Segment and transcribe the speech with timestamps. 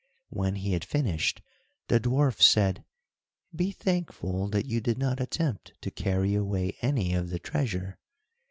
[0.31, 1.43] When he had finished
[1.87, 2.83] the dwarf said:
[3.55, 7.99] "Be thankful that you did not attempt to carry away any of the treasure."